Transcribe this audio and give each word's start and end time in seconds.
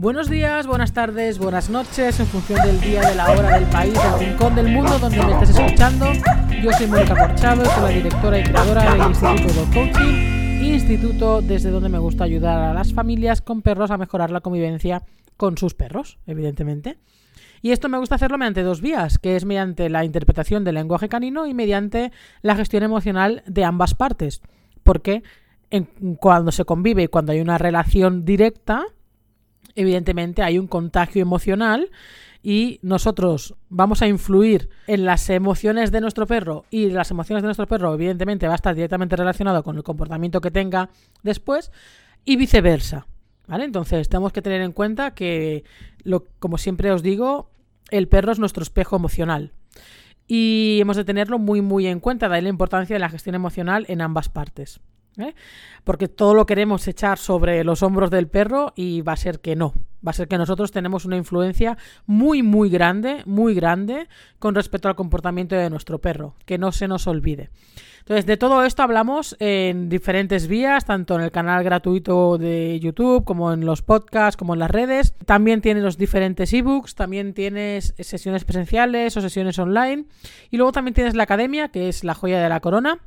Buenos 0.00 0.30
días, 0.30 0.68
buenas 0.68 0.92
tardes, 0.92 1.40
buenas 1.40 1.70
noches, 1.70 2.20
en 2.20 2.26
función 2.26 2.64
del 2.64 2.80
día, 2.80 3.00
de 3.00 3.16
la 3.16 3.32
hora, 3.32 3.58
del 3.58 3.68
país, 3.68 3.94
del 3.94 4.28
rincón 4.28 4.54
del 4.54 4.68
mundo 4.68 4.96
donde 4.96 5.20
me 5.20 5.32
estés 5.32 5.58
escuchando. 5.58 6.12
Yo 6.62 6.70
soy 6.70 6.86
Mónica 6.86 7.16
Corchado, 7.16 7.64
soy 7.64 7.82
la 7.82 7.88
directora 7.88 8.38
y 8.38 8.44
creadora 8.44 8.94
del 8.94 9.08
Instituto 9.08 9.54
Dog 9.54 9.74
Coaching, 9.74 10.62
instituto 10.62 11.42
desde 11.42 11.70
donde 11.72 11.88
me 11.88 11.98
gusta 11.98 12.22
ayudar 12.22 12.60
a 12.60 12.74
las 12.74 12.94
familias 12.94 13.42
con 13.42 13.60
perros 13.60 13.90
a 13.90 13.98
mejorar 13.98 14.30
la 14.30 14.40
convivencia 14.40 15.02
con 15.36 15.58
sus 15.58 15.74
perros, 15.74 16.20
evidentemente. 16.28 16.98
Y 17.60 17.72
esto 17.72 17.88
me 17.88 17.98
gusta 17.98 18.14
hacerlo 18.14 18.38
mediante 18.38 18.62
dos 18.62 18.80
vías, 18.80 19.18
que 19.18 19.34
es 19.34 19.44
mediante 19.44 19.90
la 19.90 20.04
interpretación 20.04 20.62
del 20.62 20.76
lenguaje 20.76 21.08
canino 21.08 21.48
y 21.48 21.54
mediante 21.54 22.12
la 22.42 22.54
gestión 22.54 22.84
emocional 22.84 23.42
de 23.46 23.64
ambas 23.64 23.94
partes. 23.94 24.42
Porque 24.84 25.24
cuando 26.20 26.52
se 26.52 26.64
convive 26.64 27.02
y 27.02 27.08
cuando 27.08 27.32
hay 27.32 27.40
una 27.40 27.58
relación 27.58 28.24
directa, 28.24 28.84
evidentemente 29.78 30.42
hay 30.42 30.58
un 30.58 30.66
contagio 30.66 31.22
emocional 31.22 31.90
y 32.42 32.78
nosotros 32.82 33.54
vamos 33.68 34.02
a 34.02 34.08
influir 34.08 34.68
en 34.86 35.04
las 35.04 35.30
emociones 35.30 35.92
de 35.92 36.00
nuestro 36.00 36.26
perro 36.26 36.64
y 36.70 36.90
las 36.90 37.10
emociones 37.10 37.42
de 37.42 37.46
nuestro 37.46 37.66
perro 37.66 37.94
evidentemente 37.94 38.46
va 38.46 38.54
a 38.54 38.56
estar 38.56 38.74
directamente 38.74 39.16
relacionado 39.16 39.62
con 39.62 39.76
el 39.76 39.82
comportamiento 39.82 40.40
que 40.40 40.50
tenga 40.50 40.90
después 41.22 41.72
y 42.24 42.36
viceversa. 42.36 43.06
¿Vale? 43.46 43.64
Entonces 43.64 44.08
tenemos 44.10 44.32
que 44.32 44.42
tener 44.42 44.60
en 44.60 44.72
cuenta 44.72 45.14
que, 45.14 45.64
lo, 46.02 46.26
como 46.38 46.58
siempre 46.58 46.92
os 46.92 47.02
digo, 47.02 47.50
el 47.90 48.06
perro 48.06 48.32
es 48.32 48.38
nuestro 48.38 48.62
espejo 48.62 48.96
emocional. 48.96 49.54
Y 50.26 50.78
hemos 50.82 50.98
de 50.98 51.04
tenerlo 51.04 51.38
muy 51.38 51.62
muy 51.62 51.86
en 51.86 52.00
cuenta, 52.00 52.28
de 52.28 52.42
la 52.42 52.48
importancia 52.50 52.94
de 52.94 53.00
la 53.00 53.08
gestión 53.08 53.34
emocional 53.34 53.86
en 53.88 54.02
ambas 54.02 54.28
partes. 54.28 54.80
¿Eh? 55.18 55.34
Porque 55.84 56.08
todo 56.08 56.34
lo 56.34 56.46
queremos 56.46 56.86
echar 56.88 57.18
sobre 57.18 57.64
los 57.64 57.82
hombros 57.82 58.10
del 58.10 58.28
perro 58.28 58.72
y 58.76 59.02
va 59.02 59.12
a 59.12 59.16
ser 59.16 59.40
que 59.40 59.56
no. 59.56 59.74
Va 60.06 60.10
a 60.10 60.14
ser 60.14 60.28
que 60.28 60.38
nosotros 60.38 60.70
tenemos 60.70 61.04
una 61.04 61.16
influencia 61.16 61.76
muy, 62.06 62.42
muy 62.42 62.70
grande, 62.70 63.22
muy 63.26 63.54
grande 63.54 64.08
con 64.38 64.54
respecto 64.54 64.88
al 64.88 64.94
comportamiento 64.94 65.56
de 65.56 65.70
nuestro 65.70 65.98
perro. 65.98 66.34
Que 66.44 66.56
no 66.56 66.70
se 66.70 66.86
nos 66.86 67.06
olvide. 67.06 67.50
Entonces, 68.00 68.24
de 68.24 68.36
todo 68.38 68.64
esto 68.64 68.82
hablamos 68.82 69.36
en 69.38 69.88
diferentes 69.88 70.46
vías, 70.46 70.86
tanto 70.86 71.16
en 71.16 71.20
el 71.20 71.30
canal 71.30 71.62
gratuito 71.62 72.38
de 72.38 72.80
YouTube, 72.80 73.24
como 73.24 73.52
en 73.52 73.66
los 73.66 73.82
podcasts, 73.82 74.36
como 74.36 74.54
en 74.54 74.60
las 74.60 74.70
redes. 74.70 75.14
También 75.26 75.60
tienes 75.60 75.82
los 75.82 75.98
diferentes 75.98 76.52
ebooks, 76.52 76.94
también 76.94 77.34
tienes 77.34 77.94
sesiones 77.98 78.44
presenciales 78.44 79.16
o 79.16 79.20
sesiones 79.20 79.58
online. 79.58 80.06
Y 80.50 80.56
luego 80.56 80.72
también 80.72 80.94
tienes 80.94 81.16
la 81.16 81.24
academia, 81.24 81.68
que 81.68 81.88
es 81.88 82.04
la 82.04 82.14
joya 82.14 82.40
de 82.40 82.48
la 82.48 82.60
corona 82.60 82.98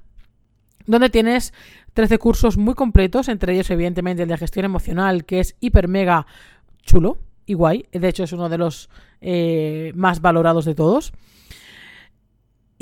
donde 0.85 1.09
tienes 1.09 1.53
13 1.93 2.17
cursos 2.17 2.57
muy 2.57 2.73
completos, 2.73 3.27
entre 3.27 3.53
ellos 3.53 3.69
evidentemente 3.69 4.23
el 4.23 4.29
de 4.29 4.37
gestión 4.37 4.65
emocional, 4.65 5.25
que 5.25 5.39
es 5.39 5.55
hiper 5.59 5.87
mega 5.87 6.25
chulo 6.83 7.17
y 7.45 7.53
guay, 7.53 7.85
de 7.91 8.07
hecho 8.07 8.23
es 8.23 8.33
uno 8.33 8.49
de 8.49 8.57
los 8.57 8.89
eh, 9.21 9.91
más 9.95 10.21
valorados 10.21 10.65
de 10.65 10.75
todos. 10.75 11.13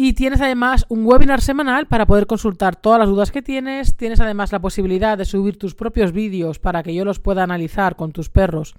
Y 0.02 0.14
tienes 0.14 0.40
además 0.40 0.86
un 0.88 1.06
webinar 1.06 1.42
semanal 1.42 1.88
para 1.88 2.06
poder 2.08 2.26
consultar 2.26 2.78
todas 2.78 3.00
las 3.00 3.10
dudas 3.10 3.32
que 3.32 3.42
tienes. 3.42 3.98
Tienes 3.98 4.22
además 4.22 4.54
la 4.54 4.62
posibilidad 4.62 5.18
de 5.18 5.26
subir 5.26 5.58
tus 5.58 5.76
propios 5.76 6.14
vídeos 6.14 6.58
para 6.58 6.84
que 6.84 6.94
yo 6.94 7.04
los 7.04 7.20
pueda 7.20 7.44
analizar 7.44 7.98
con 7.98 8.14
tus 8.14 8.30
perros 8.30 8.76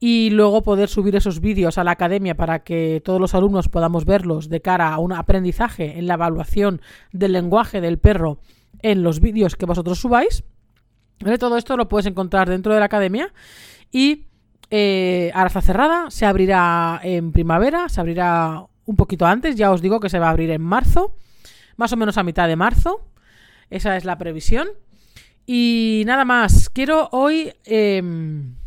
y 0.00 0.30
luego 0.30 0.62
poder 0.62 0.88
subir 0.88 1.16
esos 1.16 1.40
vídeos 1.40 1.78
a 1.78 1.84
la 1.84 1.92
academia 1.92 2.36
para 2.36 2.60
que 2.60 3.02
todos 3.04 3.20
los 3.20 3.34
alumnos 3.34 3.68
podamos 3.68 4.04
verlos 4.04 4.48
de 4.48 4.60
cara 4.60 4.92
a 4.92 4.98
un 4.98 5.12
aprendizaje 5.12 5.98
en 5.98 6.06
la 6.06 6.14
evaluación 6.14 6.80
del 7.12 7.32
lenguaje 7.32 7.80
del 7.80 7.98
perro 7.98 8.38
en 8.80 9.02
los 9.02 9.20
vídeos 9.20 9.56
que 9.56 9.66
vosotros 9.66 9.98
subáis. 9.98 10.44
Todo 11.40 11.56
esto 11.56 11.76
lo 11.76 11.88
puedes 11.88 12.06
encontrar 12.06 12.48
dentro 12.48 12.72
de 12.72 12.78
la 12.78 12.86
academia 12.86 13.32
y 13.90 14.26
eh, 14.70 15.32
ahora 15.34 15.48
está 15.48 15.62
cerrada, 15.62 16.10
se 16.10 16.26
abrirá 16.26 17.00
en 17.02 17.32
primavera, 17.32 17.88
se 17.88 18.00
abrirá 18.00 18.66
un 18.84 18.96
poquito 18.96 19.26
antes, 19.26 19.56
ya 19.56 19.72
os 19.72 19.82
digo 19.82 19.98
que 19.98 20.10
se 20.10 20.20
va 20.20 20.28
a 20.28 20.30
abrir 20.30 20.50
en 20.50 20.62
marzo, 20.62 21.16
más 21.76 21.92
o 21.92 21.96
menos 21.96 22.18
a 22.18 22.22
mitad 22.22 22.46
de 22.46 22.54
marzo, 22.54 23.00
esa 23.68 23.96
es 23.96 24.04
la 24.04 24.16
previsión. 24.16 24.68
Y 25.44 26.04
nada 26.06 26.24
más, 26.24 26.68
quiero 26.70 27.08
hoy... 27.10 27.52
Em, 27.64 28.57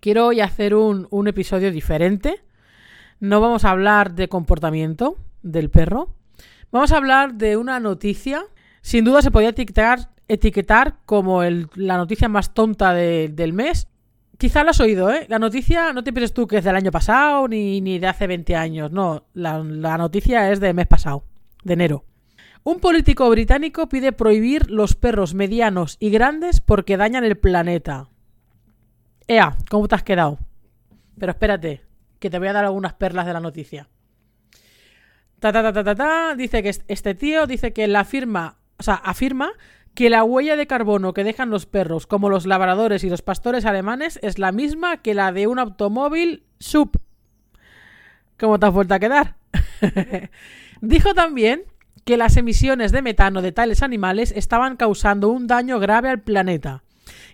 quiero 0.00 0.26
hoy 0.26 0.40
hacer 0.40 0.74
un, 0.74 1.28
episodio 1.28 1.70
diferente. 1.70 2.42
No 3.20 3.40
vamos 3.40 3.64
a 3.64 3.70
hablar 3.70 4.14
de 4.14 4.28
comportamiento 4.28 5.16
del 5.42 5.70
perro. 5.70 6.14
Vamos 6.72 6.92
a 6.92 6.96
hablar 6.96 7.34
de 7.34 7.56
una 7.56 7.78
noticia. 7.80 8.44
Sin 8.80 9.04
duda 9.04 9.22
se 9.22 9.28
etiquetar, 9.28 10.10
etiquetar 10.26 10.96
como 11.04 11.42
la 11.42 11.96
noticia 11.96 12.28
más 12.28 12.54
tonta 12.54 12.94
del 12.94 13.52
mes. 13.52 13.88
Quizá 14.38 14.64
lo 14.64 14.70
has 14.70 14.80
oído, 14.80 15.10
¿eh? 15.10 15.26
La 15.28 15.38
noticia, 15.38 15.92
no 15.92 16.02
te 16.02 16.14
pienses 16.14 16.32
tú 16.32 16.46
que 16.46 16.58
es 16.58 16.64
del 16.64 16.74
año 16.74 16.90
pasado 16.90 17.46
ni, 17.46 17.82
ni 17.82 17.98
de 17.98 18.06
hace 18.06 18.26
20 18.26 18.56
años. 18.56 18.90
No, 18.90 19.26
la, 19.34 19.58
la 19.62 19.98
noticia 19.98 20.50
es 20.50 20.60
del 20.60 20.74
mes 20.74 20.86
pasado, 20.86 21.24
de 21.62 21.74
enero. 21.74 22.04
Un 22.62 22.80
político 22.80 23.28
británico 23.28 23.88
pide 23.90 24.12
prohibir 24.12 24.70
los 24.70 24.94
perros 24.94 25.34
medianos 25.34 25.98
y 26.00 26.08
grandes 26.08 26.62
porque 26.62 26.96
dañan 26.96 27.24
el 27.24 27.36
planeta. 27.36 28.09
Ea, 29.30 29.56
¿cómo 29.70 29.86
te 29.86 29.94
has 29.94 30.02
quedado? 30.02 30.40
Pero 31.16 31.30
espérate, 31.30 31.82
que 32.18 32.30
te 32.30 32.40
voy 32.40 32.48
a 32.48 32.52
dar 32.52 32.64
algunas 32.64 32.94
perlas 32.94 33.26
de 33.26 33.32
la 33.32 33.38
noticia. 33.38 33.88
Ta, 35.38 35.52
ta, 35.52 35.72
ta, 35.72 35.84
ta, 35.84 35.94
ta, 35.94 36.34
dice 36.34 36.64
que 36.64 36.70
este 36.88 37.14
tío 37.14 37.46
dice 37.46 37.72
que 37.72 37.86
la 37.86 38.04
firma, 38.04 38.56
o 38.76 38.82
sea, 38.82 38.94
afirma 38.94 39.52
que 39.94 40.10
la 40.10 40.24
huella 40.24 40.56
de 40.56 40.66
carbono 40.66 41.12
que 41.12 41.22
dejan 41.22 41.48
los 41.48 41.66
perros, 41.66 42.08
como 42.08 42.28
los 42.28 42.44
labradores 42.44 43.04
y 43.04 43.08
los 43.08 43.22
pastores 43.22 43.66
alemanes, 43.66 44.18
es 44.20 44.40
la 44.40 44.50
misma 44.50 44.96
que 44.96 45.14
la 45.14 45.30
de 45.30 45.46
un 45.46 45.60
automóvil 45.60 46.42
sub. 46.58 47.00
¿Cómo 48.36 48.58
te 48.58 48.66
has 48.66 48.72
vuelto 48.72 48.94
a 48.94 48.98
quedar? 48.98 49.36
Dijo 50.80 51.14
también 51.14 51.62
que 52.04 52.16
las 52.16 52.36
emisiones 52.36 52.90
de 52.90 53.02
metano 53.02 53.42
de 53.42 53.52
tales 53.52 53.84
animales 53.84 54.32
estaban 54.34 54.74
causando 54.74 55.28
un 55.28 55.46
daño 55.46 55.78
grave 55.78 56.08
al 56.08 56.18
planeta 56.18 56.82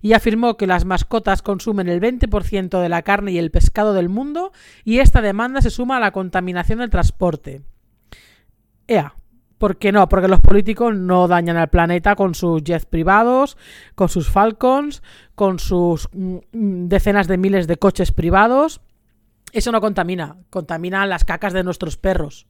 y 0.07 0.13
afirmó 0.13 0.57
que 0.57 0.69
las 0.69 0.85
mascotas 0.85 1.43
consumen 1.43 1.89
el 1.89 2.01
20% 2.01 2.81
de 2.81 2.89
la 2.89 3.03
carne 3.03 3.33
y 3.33 3.39
el 3.39 3.51
pescado 3.51 3.93
del 3.93 4.09
mundo 4.09 4.53
y 4.85 5.01
esta 5.01 5.21
demanda 5.21 5.61
se 5.61 5.71
suma 5.71 5.97
a 5.97 6.01
la 6.01 6.13
contaminación 6.13 6.79
del 6.79 6.91
transporte. 6.91 7.63
Ea, 8.87 9.17
¿Por 9.59 9.79
qué 9.79 9.91
no? 9.91 10.09
Porque 10.09 10.29
los 10.29 10.39
políticos 10.39 10.95
no 10.95 11.27
dañan 11.27 11.57
al 11.57 11.71
planeta 11.71 12.15
con 12.15 12.37
sus 12.37 12.63
jets 12.63 12.87
privados, 12.87 13.57
con 13.97 14.09
sus 14.09 14.31
Falcons, 14.31 15.03
con 15.35 15.59
sus 15.59 16.09
mm, 16.13 16.37
mm, 16.53 16.89
decenas 16.89 17.27
de 17.27 17.39
miles 17.39 17.67
de 17.67 17.77
coches 17.77 18.13
privados. 18.13 18.81
Eso 19.51 19.73
no 19.73 19.81
contamina, 19.81 20.37
contamina 20.51 21.05
las 21.07 21.25
cacas 21.25 21.53
de 21.53 21.65
nuestros 21.65 21.97
perros. 21.97 22.47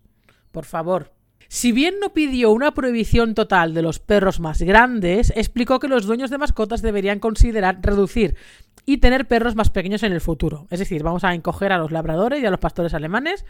Por 0.52 0.66
favor. 0.66 1.15
Si 1.48 1.72
bien 1.72 1.94
no 2.00 2.12
pidió 2.12 2.50
una 2.50 2.74
prohibición 2.74 3.34
total 3.34 3.74
de 3.74 3.82
los 3.82 3.98
perros 3.98 4.40
más 4.40 4.60
grandes, 4.62 5.32
explicó 5.36 5.78
que 5.78 5.88
los 5.88 6.06
dueños 6.06 6.30
de 6.30 6.38
mascotas 6.38 6.82
deberían 6.82 7.20
considerar 7.20 7.78
reducir 7.82 8.36
y 8.84 8.98
tener 8.98 9.26
perros 9.26 9.56
más 9.56 9.70
pequeños 9.70 10.02
en 10.02 10.12
el 10.12 10.20
futuro. 10.20 10.66
Es 10.70 10.78
decir, 10.78 11.02
vamos 11.02 11.24
a 11.24 11.34
encoger 11.34 11.72
a 11.72 11.78
los 11.78 11.90
labradores 11.90 12.42
y 12.42 12.46
a 12.46 12.50
los 12.50 12.60
pastores 12.60 12.94
alemanes 12.94 13.44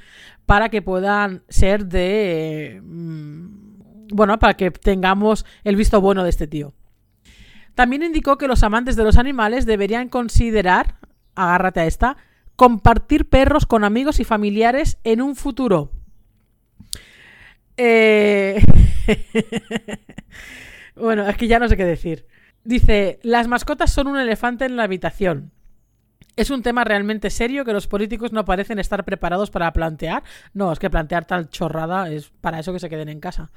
para 0.47 0.71
que 0.71 0.83
puedan 0.83 1.43
ser 1.49 1.87
de... 1.87 2.81
Mm, 2.83 3.77
bueno, 4.13 4.39
para 4.39 4.55
que 4.55 4.71
tengamos 4.71 5.45
el 5.65 5.77
visto 5.77 6.01
bueno 6.01 6.23
de 6.23 6.31
este 6.31 6.47
tío. 6.47 6.73
También 7.75 8.03
indicó 8.03 8.39
que 8.39 8.49
los 8.49 8.63
amantes 8.63 8.97
de 8.97 9.05
los 9.05 9.19
animales 9.19 9.67
deberían 9.67 10.09
considerar, 10.09 10.97
agárrate 11.35 11.81
a 11.81 11.87
esta, 11.87 12.17
compartir 12.57 13.29
perros 13.29 13.67
con 13.67 13.85
amigos 13.85 14.21
y 14.21 14.25
familiares 14.25 14.99
en 15.05 15.21
un 15.21 15.37
futuro. 15.37 15.91
Bueno, 20.97 21.29
es 21.29 21.37
que 21.37 21.47
ya 21.47 21.59
no 21.59 21.69
sé 21.69 21.77
qué 21.77 21.85
decir. 21.85 22.27
Dice, 22.65 23.21
las 23.23 23.49
mascotas 23.49 23.93
son 23.93 24.07
un 24.07 24.19
elefante 24.19 24.65
en 24.65 24.77
la 24.77 24.85
habitación. 24.85 25.53
¿Es 26.37 26.51
un 26.51 26.63
tema 26.63 26.85
realmente 26.85 27.31
serio 27.31 27.65
que 27.65 27.73
los 27.73 27.87
políticos 27.87 28.33
no 28.33 28.45
parecen 28.45 28.79
estar 28.79 29.05
preparados 29.05 29.51
para 29.51 29.73
plantear? 29.73 30.23
No, 30.53 30.73
es 30.73 30.79
que 30.79 30.91
plantear 30.91 31.27
tal 31.27 31.49
chorrada 31.49 32.11
es 32.11 32.31
para 32.41 32.59
eso 32.59 32.73
que 32.73 32.79
se 32.79 32.89
queden 32.89 33.09
en 33.09 33.21
casa. 33.21 33.51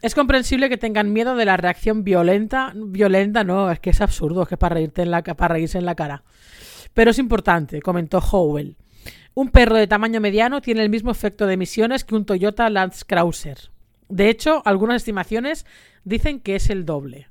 Es 0.00 0.14
comprensible 0.14 0.68
que 0.68 0.76
tengan 0.76 1.12
miedo 1.12 1.34
de 1.34 1.44
la 1.44 1.56
reacción 1.56 2.04
violenta. 2.04 2.72
Violenta, 2.74 3.44
no, 3.44 3.70
es 3.70 3.80
que 3.80 3.90
es 3.90 4.00
absurdo, 4.00 4.42
es 4.42 4.48
que 4.48 5.04
la, 5.04 5.22
para 5.22 5.54
reírse 5.54 5.78
en 5.78 5.86
la 5.86 5.94
cara. 5.94 6.24
Pero 6.94 7.10
es 7.10 7.18
importante, 7.18 7.82
comentó 7.82 8.18
Howell. 8.18 8.76
Un 9.34 9.50
perro 9.50 9.76
de 9.76 9.88
tamaño 9.88 10.20
mediano 10.20 10.60
tiene 10.60 10.82
el 10.82 10.90
mismo 10.90 11.10
efecto 11.10 11.46
de 11.46 11.54
emisiones 11.54 12.04
que 12.04 12.14
un 12.14 12.24
Toyota 12.24 12.70
Land 12.70 12.92
Cruiser. 13.06 13.73
De 14.08 14.28
hecho, 14.28 14.62
algunas 14.64 14.96
estimaciones 14.96 15.66
dicen 16.04 16.40
que 16.40 16.56
es 16.56 16.70
el 16.70 16.84
doble. 16.84 17.28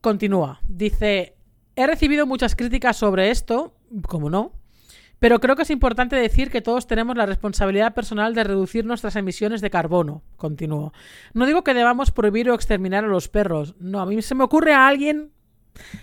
Continúa. 0.00 0.60
Dice, 0.68 1.36
he 1.74 1.86
recibido 1.86 2.26
muchas 2.26 2.54
críticas 2.54 2.96
sobre 2.96 3.30
esto, 3.30 3.74
como 4.08 4.30
no, 4.30 4.52
pero 5.18 5.40
creo 5.40 5.56
que 5.56 5.62
es 5.62 5.70
importante 5.70 6.16
decir 6.16 6.50
que 6.50 6.60
todos 6.60 6.86
tenemos 6.86 7.16
la 7.16 7.26
responsabilidad 7.26 7.94
personal 7.94 8.34
de 8.34 8.44
reducir 8.44 8.84
nuestras 8.84 9.16
emisiones 9.16 9.60
de 9.60 9.70
carbono. 9.70 10.22
Continúo. 10.36 10.92
No 11.32 11.46
digo 11.46 11.64
que 11.64 11.74
debamos 11.74 12.10
prohibir 12.10 12.50
o 12.50 12.54
exterminar 12.54 13.04
a 13.04 13.08
los 13.08 13.28
perros. 13.28 13.74
No, 13.80 14.00
a 14.00 14.06
mí 14.06 14.20
se 14.20 14.34
me 14.34 14.44
ocurre 14.44 14.74
a 14.74 14.86
alguien 14.86 15.32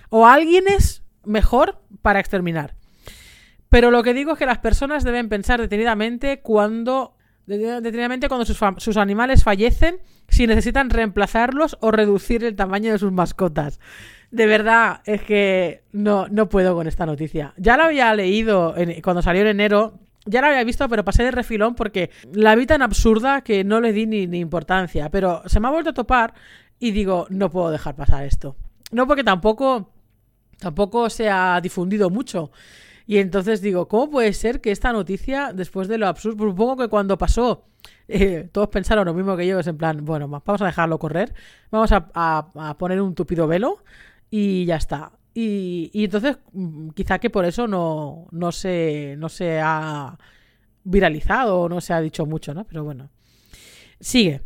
o 0.10 0.26
a 0.26 0.34
alguienes 0.34 1.04
mejor 1.26 1.80
para 2.02 2.20
exterminar. 2.20 2.76
Pero 3.70 3.92
lo 3.92 4.04
que 4.04 4.14
digo 4.14 4.34
es 4.34 4.40
que 4.40 4.46
las 4.46 4.60
personas 4.60 5.04
deben 5.04 5.30
pensar 5.30 5.62
detenidamente 5.62 6.42
cuando, 6.42 7.16
detenidamente 7.45 8.28
cuando 8.28 8.45
sus, 8.45 8.98
animales 8.98 9.44
fallecen, 9.44 9.98
si 10.28 10.48
necesitan 10.48 10.90
reemplazarlos 10.90 11.78
o 11.81 11.92
reducir 11.92 12.44
el 12.44 12.56
tamaño 12.56 12.92
de 12.92 13.00
sus 13.00 13.12
mascotas. 13.12 13.80
De 14.31 14.45
verdad, 14.48 15.01
es 15.06 15.22
que 15.22 15.84
no, 15.92 16.28
no 16.30 16.50
puedo 16.50 16.74
con 16.74 16.88
esta 16.88 17.06
noticia. 17.06 17.54
Ya 17.57 17.78
la 17.78 17.86
había 17.86 18.13
leído 18.16 18.74
cuando 19.04 19.22
salió 19.22 19.42
en 19.42 19.48
enero, 19.48 20.00
ya 20.25 20.42
la 20.42 20.48
había 20.48 20.63
visto, 20.63 20.88
pero 20.90 21.04
pasé 21.04 21.24
de 21.24 21.31
refilón 21.31 21.75
porque 21.75 22.10
la 22.31 22.56
vi 22.56 22.66
tan 22.66 22.81
absurda 22.81 23.42
que 23.42 23.63
no 23.63 23.81
le 23.81 23.94
di 23.94 24.07
ni, 24.07 24.25
ni, 24.25 24.39
importancia. 24.39 25.10
Pero 25.10 25.44
se 25.46 25.60
me 25.60 25.68
ha 25.68 25.72
vuelto 25.72 25.92
a 25.92 25.94
topar 25.94 26.34
y 26.80 26.92
digo, 26.92 27.28
no 27.30 27.51
puedo 27.51 27.69
dejar 27.69 27.96
pasar 27.96 28.24
esto. 28.24 28.56
No 28.92 29.06
porque 29.06 29.24
tampoco, 29.24 29.92
tampoco 30.60 31.10
se 31.10 31.30
ha 31.30 31.60
difundido 31.62 32.10
mucho. 32.10 32.51
Y 33.06 33.18
entonces 33.18 33.62
digo, 33.62 33.88
¿cómo 33.88 34.10
puede 34.10 34.34
ser 34.34 34.62
que 34.62 34.72
esta 34.72 34.94
noticia, 34.94 35.52
después 35.54 35.88
de 35.88 35.98
lo 35.98 36.08
absurdo, 36.08 36.38
pues 36.38 36.52
supongo 36.52 36.78
que 36.78 36.88
cuando 36.88 37.18
pasó, 37.18 37.66
eh, 38.08 38.50
todos 38.52 38.70
pensaron 38.70 39.06
lo 39.06 39.14
mismo 39.14 39.36
que 39.36 39.46
yo, 39.46 39.60
es 39.60 39.68
en 39.68 39.78
plan, 39.78 40.06
bueno, 40.06 40.28
vamos 40.28 40.62
a 40.62 40.66
dejarlo 40.66 41.00
correr, 41.00 41.34
vamos 41.72 41.92
a, 41.92 42.10
a 42.14 42.78
poner 42.78 43.02
un 43.02 43.16
tupido 43.16 43.48
velo 43.48 43.84
y 44.30 44.66
ya 44.66 44.78
está. 44.78 45.12
Y, 45.34 45.92
entonces, 45.94 46.38
mm, 46.52 46.90
quizá 46.90 47.20
que 47.20 47.30
por 47.30 47.46
eso 47.46 47.68
no, 47.68 48.28
no, 48.32 48.52
se, 48.52 49.16
no 49.18 49.30
se 49.30 49.60
ha 49.60 50.18
viralizado 50.84 51.62
o 51.62 51.70
no 51.70 51.82
se 51.82 51.94
ha 51.94 52.02
dicho 52.02 52.26
mucho, 52.26 52.54
¿no? 52.54 52.66
Pero 52.66 52.84
bueno. 52.84 53.10
Sigue. 54.00 54.42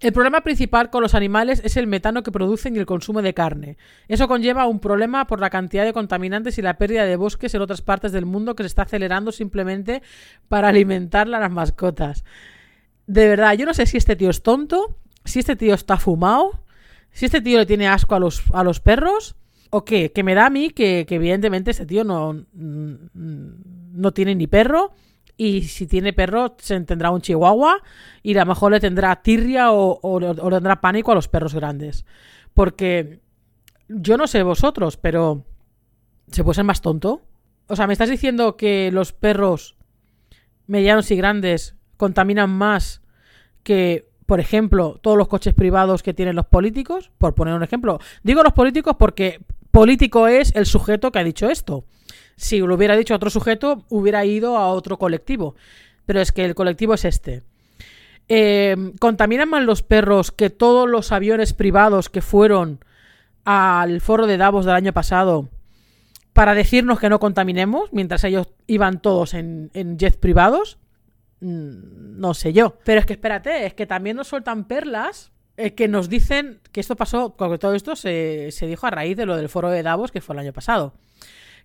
El 0.00 0.12
problema 0.12 0.42
principal 0.42 0.90
con 0.90 1.02
los 1.02 1.14
animales 1.14 1.62
es 1.64 1.76
el 1.78 1.86
metano 1.86 2.22
que 2.22 2.30
producen 2.30 2.76
y 2.76 2.78
el 2.78 2.86
consumo 2.86 3.22
de 3.22 3.32
carne. 3.32 3.78
Eso 4.08 4.28
conlleva 4.28 4.66
un 4.66 4.78
problema 4.78 5.26
por 5.26 5.40
la 5.40 5.48
cantidad 5.48 5.84
de 5.84 5.94
contaminantes 5.94 6.58
y 6.58 6.62
la 6.62 6.76
pérdida 6.76 7.06
de 7.06 7.16
bosques 7.16 7.54
en 7.54 7.62
otras 7.62 7.80
partes 7.80 8.12
del 8.12 8.26
mundo 8.26 8.54
que 8.54 8.62
se 8.62 8.68
está 8.68 8.82
acelerando 8.82 9.32
simplemente 9.32 10.02
para 10.48 10.68
alimentar 10.68 11.26
a 11.26 11.40
las 11.40 11.50
mascotas. 11.50 12.24
De 13.06 13.26
verdad, 13.26 13.54
yo 13.54 13.64
no 13.64 13.72
sé 13.72 13.86
si 13.86 13.96
este 13.96 14.16
tío 14.16 14.28
es 14.28 14.42
tonto, 14.42 14.98
si 15.24 15.38
este 15.38 15.56
tío 15.56 15.74
está 15.74 15.96
fumado, 15.96 16.62
si 17.10 17.24
este 17.24 17.40
tío 17.40 17.58
le 17.58 17.66
tiene 17.66 17.88
asco 17.88 18.14
a 18.14 18.20
los, 18.20 18.42
a 18.52 18.62
los 18.64 18.80
perros 18.80 19.36
¿O 19.70 19.84
qué? 19.84 20.12
Que 20.12 20.22
me 20.22 20.34
da 20.34 20.46
a 20.46 20.50
mí 20.50 20.70
que, 20.70 21.06
evidentemente 21.08 21.70
este 21.70 21.86
tío 21.86 22.04
no, 22.04 22.32
mm, 22.32 22.94
no 23.92 24.12
tiene 24.12 24.34
ni 24.34 24.46
perro. 24.46 24.92
Y 25.36 25.62
si 25.62 25.86
tiene 25.86 26.12
perro, 26.12 26.56
se 26.58 26.80
tendrá 26.80 27.10
un 27.10 27.20
chihuahua. 27.20 27.82
Y 28.22 28.36
a 28.36 28.40
lo 28.40 28.46
mejor 28.46 28.72
le 28.72 28.80
tendrá 28.80 29.22
tirria 29.22 29.72
o, 29.72 29.98
o, 30.02 30.20
le 30.20 30.56
tendrá 30.56 30.80
pánico 30.80 31.12
a 31.12 31.14
los 31.14 31.28
perros 31.28 31.54
grandes. 31.54 32.04
Porque 32.54 33.20
yo 33.88 34.16
no 34.16 34.26
sé 34.26 34.42
vosotros, 34.42 34.96
pero 34.96 35.44
¿se 36.30 36.42
puede 36.42 36.56
ser 36.56 36.64
más 36.64 36.80
tonto? 36.80 37.22
O 37.68 37.76
sea, 37.76 37.86
¿me 37.86 37.92
estás 37.92 38.08
diciendo 38.08 38.56
que 38.56 38.90
los 38.92 39.12
perros 39.12 39.76
medianos 40.66 41.10
y 41.10 41.16
grandes 41.16 41.74
contaminan 41.96 42.50
más 42.50 43.02
que 43.62 44.08
por 44.26 44.40
ejemplo, 44.40 44.98
todos 45.00 45.16
los 45.16 45.28
coches 45.28 45.54
privados 45.54 46.02
que 46.02 46.12
tienen 46.12 46.36
los 46.36 46.46
políticos, 46.46 47.12
por 47.16 47.34
poner 47.34 47.54
un 47.54 47.62
ejemplo. 47.62 48.00
Digo 48.24 48.42
los 48.42 48.52
políticos 48.52 48.96
porque 48.98 49.40
político 49.70 50.26
es 50.26 50.54
el 50.56 50.66
sujeto 50.66 51.12
que 51.12 51.20
ha 51.20 51.24
dicho 51.24 51.48
esto. 51.48 51.84
Si 52.36 52.58
lo 52.58 52.74
hubiera 52.74 52.96
dicho 52.96 53.14
otro 53.14 53.30
sujeto, 53.30 53.84
hubiera 53.88 54.24
ido 54.24 54.58
a 54.58 54.68
otro 54.68 54.98
colectivo. 54.98 55.56
Pero 56.04 56.20
es 56.20 56.32
que 56.32 56.44
el 56.44 56.54
colectivo 56.54 56.94
es 56.94 57.04
este. 57.04 57.42
Eh, 58.28 58.76
¿Contaminan 59.00 59.48
más 59.48 59.62
los 59.62 59.82
perros 59.82 60.32
que 60.32 60.50
todos 60.50 60.88
los 60.88 61.12
aviones 61.12 61.52
privados 61.52 62.08
que 62.08 62.22
fueron 62.22 62.80
al 63.44 64.00
foro 64.00 64.26
de 64.26 64.36
Davos 64.36 64.64
del 64.64 64.74
año 64.74 64.92
pasado 64.92 65.48
para 66.32 66.54
decirnos 66.54 66.98
que 66.98 67.08
no 67.08 67.20
contaminemos, 67.20 67.92
mientras 67.92 68.24
ellos 68.24 68.48
iban 68.66 69.00
todos 69.00 69.32
en, 69.32 69.70
jets 69.96 70.18
privados? 70.18 70.78
Mm, 71.40 72.20
no 72.20 72.34
sé 72.34 72.52
yo. 72.52 72.76
Pero 72.84 73.00
es 73.00 73.06
que 73.06 73.14
espérate, 73.14 73.64
es 73.64 73.74
que 73.74 73.86
también 73.86 74.16
nos 74.16 74.28
sueltan 74.28 74.64
perlas 74.64 75.30
eh, 75.56 75.74
que 75.74 75.88
nos 75.88 76.10
dicen 76.10 76.60
que 76.72 76.80
esto 76.80 76.96
pasó, 76.96 77.34
porque 77.36 77.58
todo 77.58 77.74
esto 77.74 77.96
se, 77.96 78.50
se, 78.50 78.66
dijo 78.66 78.86
a 78.86 78.90
raíz 78.90 79.16
de 79.16 79.24
lo 79.24 79.36
del 79.36 79.48
foro 79.48 79.70
de 79.70 79.82
Davos 79.82 80.12
que 80.12 80.20
fue 80.20 80.34
el 80.34 80.40
año 80.40 80.52
pasado. 80.52 80.92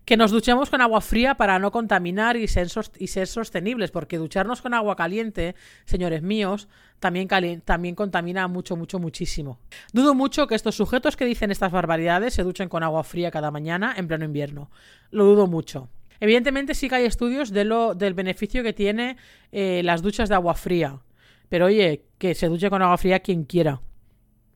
Que 0.04 0.16
nos 0.16 0.32
duchemos 0.32 0.68
con 0.68 0.80
agua 0.80 1.00
fría 1.00 1.36
para 1.36 1.58
no 1.60 1.70
contaminar 1.70 2.36
y 2.36 2.48
ser, 2.48 2.68
sostenibles, 2.68 3.92
porque 3.92 4.18
ducharnos 4.18 4.60
con 4.60 4.74
agua 4.74 4.96
caliente, 4.96 5.54
señores 5.84 6.22
míos, 6.22 6.68
también, 6.98 7.28
también 7.64 7.94
contamina 7.94 8.48
mucho, 8.48 8.76
mucho, 8.76 8.98
muchísimo. 8.98 9.60
Dudo 9.92 10.14
mucho 10.14 10.48
que 10.48 10.56
estos 10.56 10.74
sujetos 10.74 11.16
que 11.16 11.24
dicen 11.24 11.52
estas 11.52 11.70
barbaridades 11.70 12.34
se 12.34 12.42
duchen 12.42 12.68
con 12.68 12.82
agua 12.82 13.04
fría 13.04 13.30
cada 13.30 13.52
mañana 13.52 13.94
en 13.96 14.08
pleno 14.08 14.24
invierno. 14.24 14.70
Lo 15.10 15.24
dudo 15.24 15.46
mucho. 15.46 15.88
Evidentemente 16.18 16.74
sí 16.74 16.88
que 16.88 16.96
hay 16.96 17.04
estudios 17.04 17.50
de 17.50 17.64
lo, 17.64 17.94
del 17.94 18.14
beneficio 18.14 18.62
que 18.62 18.72
tiene 18.72 19.16
eh, 19.50 19.82
las 19.84 20.02
duchas 20.02 20.28
de 20.28 20.36
agua 20.36 20.54
fría. 20.54 21.00
Pero 21.48 21.66
oye, 21.66 22.04
que 22.18 22.34
se 22.34 22.48
duche 22.48 22.70
con 22.70 22.80
agua 22.80 22.96
fría 22.96 23.20
quien 23.20 23.44
quiera. 23.44 23.80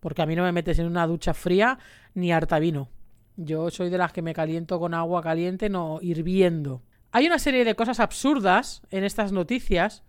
Porque 0.01 0.23
a 0.23 0.27
mí 0.27 0.37
no 0.37 0.45
me 0.45 0.53
metes 0.53 0.79
en 0.79 0.87
una 0.87 1.07
ducha 1.07 1.35
fría 1.35 1.79
ni 2.15 2.33
harta 2.33 2.59
vino. 2.59 2.89
Yo 3.37 3.71
soy 3.71 3.91
de 3.91 3.99
las 3.99 4.13
que 4.13 4.23
me 4.23 4.35
caliento 4.35 4.79
con 4.81 4.95
agua 4.95 5.23
caliente, 5.23 5.69
no 5.69 5.99
hirviendo. 6.01 6.83
Hay 7.13 7.27
una 7.27 7.39
serie 7.39 7.65
de 7.65 7.75
cosas 7.75 8.01
absurdas 8.01 8.83
en 8.91 9.05
estas 9.05 9.33
noticias. 9.33 10.03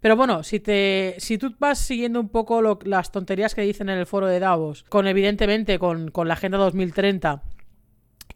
Pero 0.00 0.14
bueno, 0.14 0.42
si 0.42 0.60
te 0.60 1.16
si 1.18 1.38
tú 1.38 1.54
vas 1.58 1.78
siguiendo 1.78 2.20
un 2.20 2.28
poco 2.28 2.78
las 2.84 3.12
tonterías 3.12 3.54
que 3.54 3.62
dicen 3.62 3.88
en 3.88 3.98
el 3.98 4.06
foro 4.06 4.26
de 4.26 4.38
Davos, 4.38 4.84
con 4.88 5.06
evidentemente 5.06 5.78
con, 5.78 6.10
con 6.10 6.28
la 6.28 6.34
Agenda 6.34 6.58
2030 6.58 7.42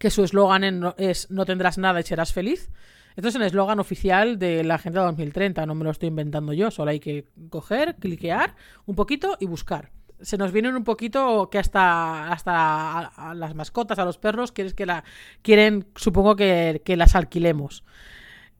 que 0.01 0.11
su 0.11 0.25
eslogan 0.25 0.95
es 0.97 1.31
no 1.31 1.45
tendrás 1.45 1.77
nada 1.77 2.01
y 2.01 2.03
serás 2.03 2.33
feliz. 2.33 2.71
Esto 3.17 3.29
es 3.29 3.35
el 3.35 3.43
eslogan 3.43 3.81
oficial 3.81 4.39
de 4.39 4.65
la 4.65 4.77
Agenda 4.77 5.03
2030, 5.03 5.67
no 5.67 5.75
me 5.75 5.85
lo 5.85 5.91
estoy 5.91 6.09
inventando 6.09 6.55
yo, 6.55 6.71
solo 6.71 6.91
hay 6.91 7.01
que 7.01 7.27
coger, 7.51 7.97
cliquear 7.97 8.55
un 8.87 8.95
poquito 8.95 9.37
y 9.41 9.47
buscar. 9.47 9.91
Se 10.23 10.37
nos 10.37 10.53
vienen 10.53 10.77
un 10.77 10.85
poquito 10.85 11.49
que 11.51 11.59
hasta, 11.59 12.31
hasta 12.33 13.35
las 13.35 13.55
mascotas, 13.55 13.99
a 13.99 14.05
los 14.05 14.19
perros, 14.19 14.53
quieres 14.53 14.75
que 14.75 14.87
la, 14.87 15.05
quieren, 15.43 15.87
supongo 15.97 16.37
que, 16.37 16.83
que 16.85 16.97
las 16.97 17.15
alquilemos 17.15 17.85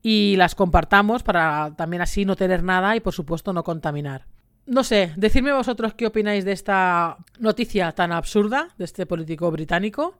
y 0.03 0.35
las 0.37 0.55
compartamos 0.55 1.23
para 1.23 1.73
también 1.75 2.01
así 2.01 2.25
no 2.25 2.35
tener 2.35 2.63
nada 2.63 2.95
y 2.95 2.99
por 2.99 3.13
supuesto 3.13 3.53
no 3.53 3.63
contaminar. 3.63 4.25
No 4.65 4.83
sé, 4.83 5.13
decidme 5.15 5.53
vosotros 5.53 5.93
qué 5.93 6.07
opináis 6.07 6.45
de 6.45 6.51
esta 6.51 7.17
noticia 7.39 7.91
tan 7.91 8.11
absurda 8.11 8.69
de 8.77 8.85
este 8.85 9.05
político 9.05 9.51
británico. 9.51 10.15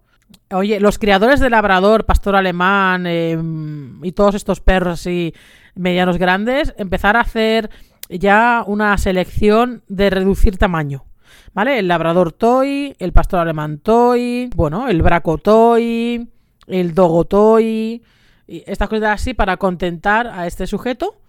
Oye, 0.51 0.79
los 0.79 0.97
criadores 0.97 1.39
de 1.39 1.49
labrador, 1.49 2.05
pastor 2.05 2.35
alemán 2.35 3.05
em, 3.05 4.03
y 4.03 4.11
todos 4.13 4.35
estos 4.35 4.61
perros 4.61 4.99
así 4.99 5.33
medianos 5.75 6.17
grandes, 6.17 6.73
empezar 6.77 7.17
a 7.17 7.21
hacer 7.21 7.69
ya 8.09 8.63
una 8.65 8.97
selección 8.97 9.83
de 9.87 10.09
reducir 10.09 10.57
tamaño. 10.57 11.05
¿Vale? 11.53 11.79
El 11.79 11.87
labrador 11.87 12.31
toy, 12.31 12.95
el 12.99 13.11
pastor 13.13 13.39
alemán 13.39 13.79
toy, 13.79 14.49
bueno, 14.55 14.87
el 14.87 15.01
braco 15.01 15.37
toy, 15.37 16.29
el 16.67 16.93
dogo 16.93 17.25
toy, 17.25 18.01
estas 18.47 18.89
cosas 18.89 19.09
así 19.21 19.33
para 19.33 19.57
contentar 19.57 20.27
a 20.27 20.47
este 20.47 20.67
sujeto 20.67 21.21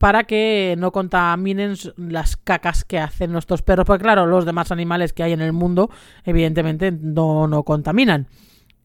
para 0.00 0.24
que 0.24 0.76
no 0.78 0.92
contaminen 0.92 1.74
las 1.98 2.38
cacas 2.38 2.86
que 2.86 2.98
hacen 2.98 3.32
nuestros 3.32 3.60
perros, 3.60 3.84
porque 3.84 4.02
claro, 4.02 4.24
los 4.24 4.46
demás 4.46 4.72
animales 4.72 5.12
que 5.12 5.22
hay 5.22 5.32
en 5.32 5.42
el 5.42 5.52
mundo, 5.52 5.90
evidentemente, 6.24 6.90
no, 6.90 7.46
no 7.46 7.64
contaminan. 7.64 8.26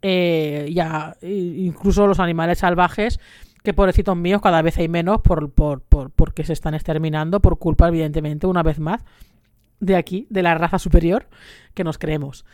Eh, 0.01 0.69
ya, 0.74 1.15
incluso 1.22 2.05
los 2.05 2.19
animales 2.19 2.60
salvajes, 2.60 3.22
que 3.63 3.74
pobrecitos 3.74 4.17
míos, 4.17 4.41
cada 4.41 4.62
vez 4.62 4.77
hay 4.77 4.89
menos 4.89 5.22
por, 5.22 5.51
por, 5.51 5.79
por, 5.79 6.12
porque 6.12 6.43
se 6.43 6.51
están 6.51 6.74
exterminando 6.74 7.39
por 7.39 7.60
culpa, 7.60 7.88
evidentemente, 7.88 8.45
una 8.45 8.62
vez 8.62 8.79
más, 8.79 9.05
de 9.79 9.96
aquí, 9.96 10.27
de 10.29 10.44
la 10.44 10.55
raza 10.55 10.79
superior, 10.79 11.27
que 11.74 11.84
nos 11.84 11.98
creemos. 11.98 12.46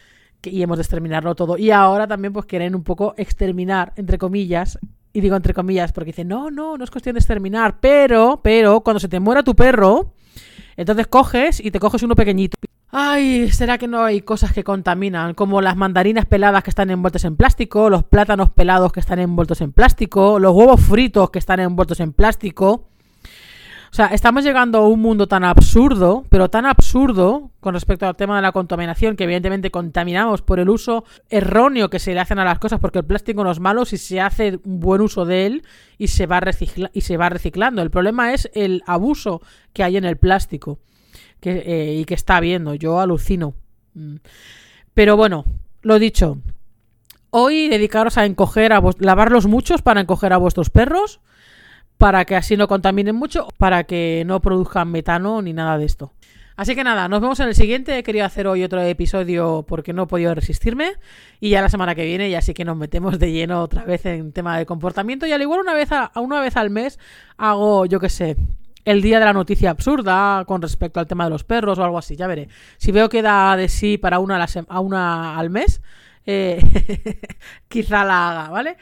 Que, 0.41 0.49
y 0.49 0.63
hemos 0.63 0.77
de 0.77 0.83
exterminarlo 0.83 1.35
todo. 1.35 1.57
Y 1.57 1.71
ahora 1.71 2.07
también, 2.07 2.33
pues 2.33 2.45
quieren 2.45 2.75
un 2.75 2.83
poco 2.83 3.13
exterminar, 3.17 3.93
entre 3.95 4.17
comillas, 4.17 4.79
y 5.13 5.21
digo 5.21 5.35
entre 5.35 5.53
comillas, 5.53 5.91
porque 5.91 6.11
dice, 6.11 6.25
no, 6.25 6.51
no, 6.51 6.77
no 6.77 6.83
es 6.83 6.91
cuestión 6.91 7.15
de 7.15 7.19
exterminar, 7.19 7.79
pero, 7.79 8.39
pero, 8.43 8.81
cuando 8.81 8.99
se 8.99 9.09
te 9.09 9.19
muera 9.19 9.43
tu 9.43 9.55
perro, 9.55 10.13
entonces 10.77 11.07
coges 11.07 11.59
y 11.59 11.71
te 11.71 11.79
coges 11.79 12.03
uno 12.03 12.15
pequeñito. 12.15 12.57
Ay, 12.93 13.49
¿será 13.51 13.77
que 13.77 13.87
no 13.87 14.03
hay 14.03 14.21
cosas 14.21 14.51
que 14.51 14.65
contaminan? 14.65 15.33
Como 15.33 15.61
las 15.61 15.77
mandarinas 15.77 16.25
peladas 16.25 16.61
que 16.61 16.71
están 16.71 16.89
envueltas 16.89 17.23
en 17.23 17.37
plástico, 17.37 17.89
los 17.89 18.03
plátanos 18.03 18.49
pelados 18.49 18.91
que 18.91 18.99
están 18.99 19.19
envueltos 19.19 19.61
en 19.61 19.71
plástico, 19.71 20.39
los 20.39 20.53
huevos 20.53 20.81
fritos 20.81 21.29
que 21.29 21.39
están 21.39 21.61
envueltos 21.61 22.01
en 22.01 22.11
plástico. 22.11 22.89
O 23.91 23.93
sea, 23.93 24.05
estamos 24.07 24.45
llegando 24.45 24.77
a 24.77 24.87
un 24.87 25.01
mundo 25.01 25.27
tan 25.27 25.43
absurdo, 25.43 26.23
pero 26.29 26.49
tan 26.49 26.65
absurdo 26.65 27.51
con 27.59 27.73
respecto 27.73 28.07
al 28.07 28.15
tema 28.15 28.37
de 28.37 28.41
la 28.41 28.53
contaminación, 28.53 29.17
que 29.17 29.25
evidentemente 29.25 29.69
contaminamos 29.69 30.41
por 30.41 30.59
el 30.61 30.69
uso 30.69 31.03
erróneo 31.29 31.89
que 31.89 31.99
se 31.99 32.13
le 32.13 32.21
hacen 32.21 32.39
a 32.39 32.45
las 32.45 32.57
cosas, 32.57 32.79
porque 32.79 32.99
el 32.99 33.05
plástico 33.05 33.43
no 33.43 33.51
es 33.51 33.59
malo 33.59 33.83
si 33.83 33.97
se 33.97 34.21
hace 34.21 34.61
un 34.63 34.79
buen 34.79 35.01
uso 35.01 35.25
de 35.25 35.45
él 35.45 35.63
y 35.97 36.07
se 36.07 36.25
va, 36.25 36.41
y 36.93 37.01
se 37.01 37.17
va 37.17 37.27
reciclando. 37.27 37.81
El 37.81 37.91
problema 37.91 38.33
es 38.33 38.49
el 38.53 38.81
abuso 38.87 39.41
que 39.73 39.83
hay 39.83 39.97
en 39.97 40.05
el 40.05 40.15
plástico 40.15 40.79
eh, 41.41 41.97
y 41.99 42.05
que 42.05 42.13
está 42.13 42.37
habiendo. 42.37 42.75
Yo 42.75 43.01
alucino. 43.01 43.55
Mm. 43.93 44.15
Pero 44.93 45.17
bueno, 45.17 45.43
lo 45.81 45.99
dicho, 45.99 46.37
Hoy 47.33 47.69
dedicaros 47.69 48.17
a 48.17 48.25
encoger, 48.25 48.73
a 48.73 48.81
lavarlos 48.99 49.47
muchos 49.47 49.81
para 49.81 50.01
encoger 50.01 50.33
a 50.33 50.37
vuestros 50.37 50.69
perros, 50.69 51.21
para 52.01 52.25
que 52.25 52.35
así 52.35 52.57
no 52.57 52.67
contaminen 52.67 53.15
mucho, 53.15 53.47
para 53.59 53.83
que 53.83 54.23
no 54.25 54.41
produzcan 54.41 54.89
metano 54.89 55.39
ni 55.43 55.53
nada 55.53 55.77
de 55.77 55.85
esto. 55.85 56.13
Así 56.55 56.73
que 56.73 56.83
nada, 56.83 57.07
nos 57.07 57.21
vemos 57.21 57.39
en 57.41 57.47
el 57.47 57.53
siguiente. 57.53 57.95
He 57.95 58.01
querido 58.01 58.25
hacer 58.25 58.47
hoy 58.47 58.63
otro 58.63 58.81
episodio 58.81 59.63
porque 59.67 59.93
no 59.93 60.03
he 60.03 60.07
podido 60.07 60.33
resistirme. 60.33 60.93
Y 61.39 61.49
ya 61.51 61.61
la 61.61 61.69
semana 61.69 61.93
que 61.93 62.03
viene 62.03 62.27
ya 62.31 62.41
sí 62.41 62.55
que 62.55 62.65
nos 62.65 62.75
metemos 62.75 63.19
de 63.19 63.31
lleno 63.31 63.61
otra 63.61 63.83
vez 63.83 64.03
en 64.07 64.31
tema 64.31 64.57
de 64.57 64.65
comportamiento. 64.65 65.27
Y 65.27 65.31
al 65.31 65.43
igual 65.43 65.59
una 65.59 65.75
vez, 65.75 65.91
a, 65.91 66.11
una 66.15 66.41
vez 66.41 66.57
al 66.57 66.71
mes 66.71 66.97
hago, 67.37 67.85
yo 67.85 67.99
qué 67.99 68.09
sé, 68.09 68.35
el 68.83 69.03
día 69.03 69.19
de 69.19 69.25
la 69.25 69.33
noticia 69.33 69.69
absurda 69.69 70.43
con 70.45 70.59
respecto 70.59 70.99
al 70.99 71.05
tema 71.05 71.25
de 71.25 71.29
los 71.29 71.43
perros 71.43 71.77
o 71.77 71.83
algo 71.83 71.99
así. 71.99 72.15
Ya 72.15 72.25
veré. 72.25 72.49
Si 72.77 72.91
veo 72.91 73.09
que 73.09 73.21
da 73.21 73.55
de 73.55 73.69
sí 73.69 73.99
para 73.99 74.17
una, 74.17 74.43
a 74.69 74.79
una 74.79 75.37
al 75.37 75.51
mes, 75.51 75.83
eh, 76.25 76.63
quizá 77.67 78.03
la 78.03 78.29
haga, 78.31 78.49
¿vale? 78.49 78.77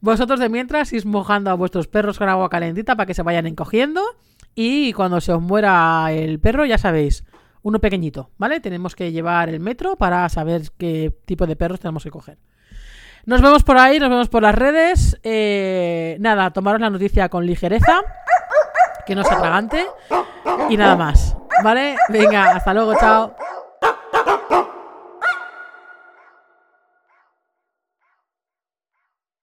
Vosotros 0.00 0.40
de 0.40 0.48
mientras 0.48 0.92
ir 0.92 1.06
mojando 1.06 1.50
a 1.50 1.54
vuestros 1.54 1.88
perros 1.88 2.18
con 2.18 2.28
agua 2.28 2.48
calentita 2.48 2.96
para 2.96 3.06
que 3.06 3.14
se 3.14 3.22
vayan 3.22 3.46
encogiendo. 3.46 4.02
Y 4.54 4.92
cuando 4.92 5.20
se 5.20 5.32
os 5.32 5.42
muera 5.42 6.12
el 6.12 6.38
perro, 6.38 6.64
ya 6.64 6.78
sabéis, 6.78 7.24
uno 7.62 7.80
pequeñito, 7.80 8.30
¿vale? 8.36 8.60
Tenemos 8.60 8.94
que 8.94 9.10
llevar 9.10 9.48
el 9.48 9.58
metro 9.58 9.96
para 9.96 10.28
saber 10.28 10.62
qué 10.78 11.12
tipo 11.24 11.46
de 11.46 11.56
perros 11.56 11.80
tenemos 11.80 12.04
que 12.04 12.10
coger. 12.10 12.38
Nos 13.26 13.40
vemos 13.40 13.64
por 13.64 13.78
ahí, 13.78 13.98
nos 13.98 14.10
vemos 14.10 14.28
por 14.28 14.42
las 14.42 14.54
redes. 14.54 15.18
Eh, 15.22 16.18
nada, 16.20 16.50
tomaros 16.50 16.80
la 16.80 16.90
noticia 16.90 17.30
con 17.30 17.46
ligereza, 17.46 18.02
que 19.06 19.14
no 19.14 19.24
se 19.24 19.32
atragante. 19.32 19.86
Y 20.68 20.76
nada 20.76 20.94
más, 20.94 21.36
¿vale? 21.62 21.96
Venga, 22.10 22.52
hasta 22.52 22.74
luego, 22.74 22.94
chao. 22.96 23.34